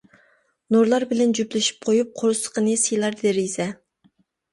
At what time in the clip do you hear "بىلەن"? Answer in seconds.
1.11-1.35